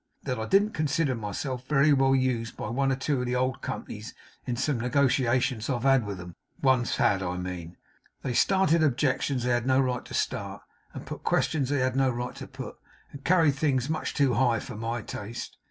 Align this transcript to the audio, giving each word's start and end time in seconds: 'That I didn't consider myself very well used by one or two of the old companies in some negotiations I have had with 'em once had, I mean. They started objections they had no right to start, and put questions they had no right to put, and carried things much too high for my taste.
'That 0.23 0.39
I 0.39 0.47
didn't 0.47 0.71
consider 0.71 1.13
myself 1.13 1.67
very 1.67 1.93
well 1.93 2.15
used 2.15 2.57
by 2.57 2.69
one 2.69 2.91
or 2.91 2.95
two 2.95 3.19
of 3.19 3.27
the 3.27 3.35
old 3.35 3.61
companies 3.61 4.15
in 4.47 4.55
some 4.55 4.79
negotiations 4.79 5.69
I 5.69 5.73
have 5.73 5.83
had 5.83 6.07
with 6.07 6.19
'em 6.19 6.33
once 6.59 6.95
had, 6.95 7.21
I 7.21 7.37
mean. 7.37 7.77
They 8.23 8.33
started 8.33 8.81
objections 8.81 9.43
they 9.43 9.51
had 9.51 9.67
no 9.67 9.79
right 9.79 10.03
to 10.05 10.13
start, 10.15 10.63
and 10.95 11.05
put 11.05 11.21
questions 11.23 11.69
they 11.69 11.81
had 11.81 11.95
no 11.95 12.09
right 12.09 12.33
to 12.37 12.47
put, 12.47 12.77
and 13.11 13.23
carried 13.23 13.53
things 13.53 13.91
much 13.91 14.15
too 14.15 14.33
high 14.33 14.59
for 14.59 14.75
my 14.75 15.03
taste. 15.03 15.59